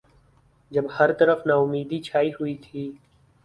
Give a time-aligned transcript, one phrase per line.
[0.71, 2.91] جب ہر طرف ناامیدی چھائی ہوئی تھی۔